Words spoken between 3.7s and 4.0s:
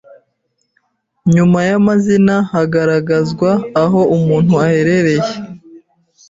aho